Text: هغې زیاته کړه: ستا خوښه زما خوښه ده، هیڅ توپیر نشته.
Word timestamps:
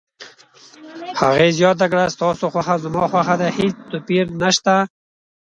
هغې 1.21 1.47
زیاته 1.59 1.85
کړه: 1.91 2.05
ستا 2.13 2.27
خوښه 2.53 2.75
زما 2.83 3.03
خوښه 3.11 3.35
ده، 3.41 3.47
هیڅ 3.59 3.75
توپیر 3.91 4.25
نشته. 4.41 4.75